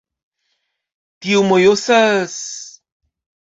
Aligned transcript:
Tio 1.27 1.43
mojosas... 1.51 2.41